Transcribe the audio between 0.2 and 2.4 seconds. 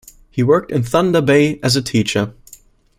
He worked in Thunder Bay as a teacher.